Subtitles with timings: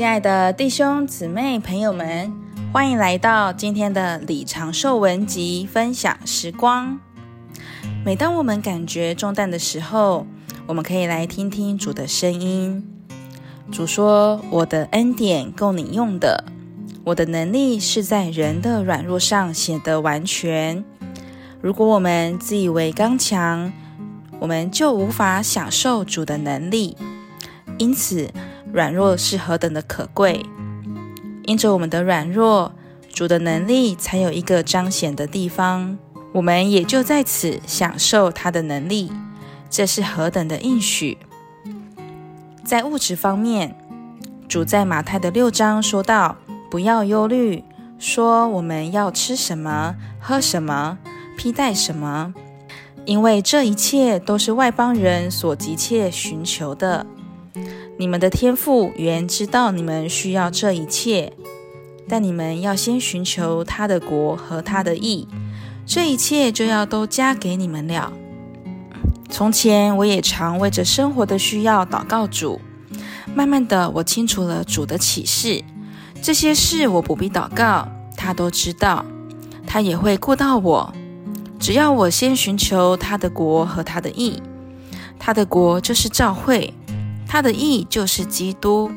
[0.00, 2.32] 亲爱的弟兄姊妹朋友们，
[2.72, 6.98] 欢迎来到今天的李长寿文集分享时光。
[8.02, 10.26] 每当我们感觉重担的时候，
[10.66, 12.82] 我们可以来听听主的声音。
[13.70, 16.44] 主说：“我的恩典够你用的，
[17.04, 20.82] 我的能力是在人的软弱上显得完全。”
[21.60, 23.70] 如果我们自以为刚强，
[24.38, 26.96] 我们就无法享受主的能力。
[27.76, 28.30] 因此，
[28.72, 30.44] 软弱是何等的可贵！
[31.44, 32.72] 因着我们的软弱，
[33.12, 35.98] 主的能力才有一个彰显的地方，
[36.32, 39.10] 我们也就在此享受他的能力。
[39.68, 41.18] 这是何等的应许！
[42.64, 43.76] 在物质方面，
[44.48, 46.36] 主在马太的六章说道
[46.70, 47.64] ：“不要忧虑，
[47.98, 50.98] 说我们要吃什么，喝什么。”
[51.36, 52.34] 披戴什么？
[53.06, 57.06] 因为这一切都是外邦人所急切寻求的。
[58.00, 61.34] 你们的天父原知道你们需要这一切，
[62.08, 65.28] 但你们要先寻求他的国和他的义，
[65.84, 68.10] 这一切就要都加给你们了。
[69.28, 72.58] 从前我也常为着生活的需要祷告主，
[73.34, 75.62] 慢慢的我清楚了主的启示，
[76.22, 79.04] 这些事我不必祷告，他都知道，
[79.66, 80.94] 他也会顾到我。
[81.58, 84.42] 只要我先寻求他的国和他的义，
[85.18, 86.72] 他的国就是教会，
[87.32, 88.90] 他的义就是基督。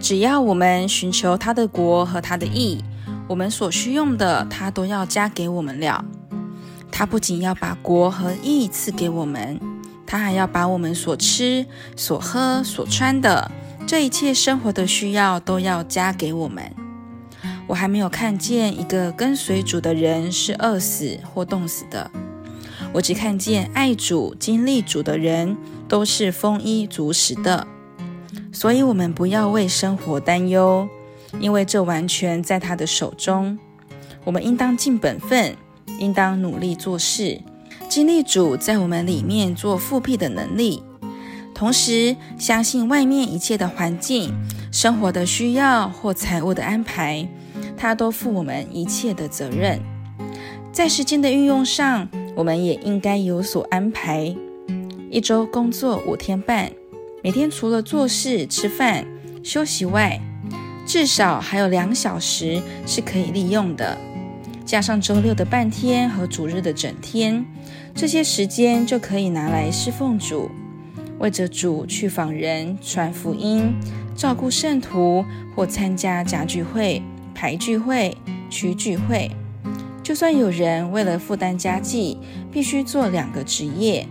[0.00, 2.82] 只要我们寻求他的国和他的义，
[3.28, 6.02] 我们所需用的，他都要加给我们了。
[6.90, 9.60] 他不仅要把国和义赐给我们，
[10.06, 13.50] 他还要把我们所吃、所喝、所穿的
[13.86, 16.74] 这一切生活的需要都要加给我们。
[17.66, 22.10] 我还没有看见一个跟随主的人是饿死或冻死的，
[22.92, 25.56] 我只看见爱主、经历主的人
[25.88, 27.66] 都是丰衣足食的。
[28.52, 30.88] 所以，我们不要为生活担忧，
[31.38, 33.58] 因为这完全在他的手中。
[34.24, 35.56] 我们应当尽本分，
[35.98, 37.40] 应当努力做事，
[37.88, 40.82] 经历主在我们里面做复辟的能力，
[41.54, 44.34] 同时相信外面一切的环境、
[44.70, 47.26] 生活的需要或财务的安排。
[47.76, 49.80] 他都负我们一切的责任，
[50.70, 54.34] 在时间的运用上，我们也应该有所安排。
[55.10, 56.70] 一周工作五天半，
[57.22, 59.06] 每天除了做事、吃饭、
[59.42, 60.20] 休息外，
[60.86, 63.96] 至少还有两小时是可以利用的。
[64.64, 67.44] 加上周六的半天和主日的整天，
[67.94, 70.50] 这些时间就可以拿来侍奉主，
[71.18, 73.74] 为着主去访人、传福音、
[74.14, 75.24] 照顾圣徒
[75.56, 77.02] 或参加家聚会。
[77.32, 78.14] 排聚会、
[78.50, 79.30] 区聚会，
[80.10, 82.18] 就算有人为了负担家计，
[82.50, 84.04] 必须做两个职业，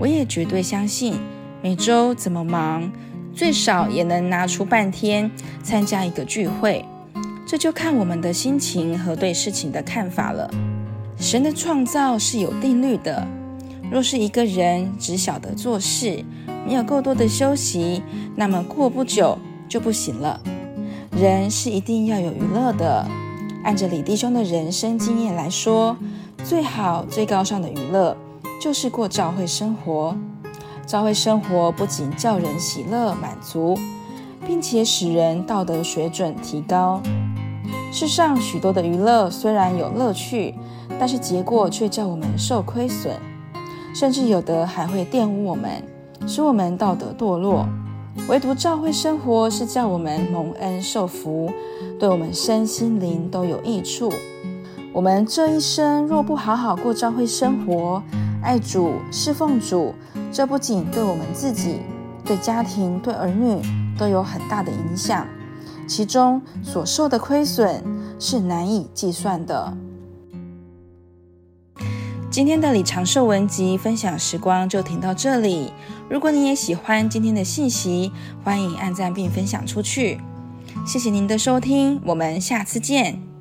[0.00, 1.14] 我也绝对相信，
[1.60, 2.90] 每周怎么忙，
[3.34, 5.30] 最少也能拿出半天
[5.62, 6.82] 参加一个聚会。
[7.46, 10.50] 这就看我们的心情和对事情的看法了。
[11.18, 13.28] 神的创造是有定律的，
[13.90, 16.24] 若是一个人只晓得做事，
[16.66, 18.02] 没有够多的休息，
[18.34, 19.38] 那么过不久
[19.68, 20.40] 就不行了。
[21.10, 23.06] 人是一定要有娱乐的。
[23.64, 25.96] 按着李弟兄的人生经验来说，
[26.44, 28.16] 最好最高尚的娱乐
[28.60, 30.16] 就是过教会生活。
[30.84, 33.78] 教会生活不仅叫人喜乐满足，
[34.46, 37.00] 并且使人道德水准提高。
[37.92, 40.54] 世上许多的娱乐虽然有乐趣，
[40.98, 43.14] 但是结果却叫我们受亏损，
[43.94, 45.82] 甚至有的还会玷污我们，
[46.26, 47.66] 使我们道德堕落。
[48.28, 51.50] 唯独教会生活是叫我们蒙恩受福，
[51.98, 54.12] 对我们身心灵都有益处。
[54.92, 58.02] 我们这一生若不好好过教会生活，
[58.42, 59.94] 爱主、侍奉主，
[60.30, 61.80] 这不仅对我们自己、
[62.24, 63.60] 对家庭、对儿女
[63.98, 65.26] 都有很大的影响，
[65.88, 67.82] 其中所受的亏损
[68.18, 69.76] 是难以计算的。
[72.32, 75.70] 今天的李长寿文集分享时光就停到这里。
[76.08, 78.10] 如果你也喜欢今天的信息，
[78.42, 80.18] 欢迎按赞并分享出去。
[80.86, 83.31] 谢谢您的收听，我们下次见。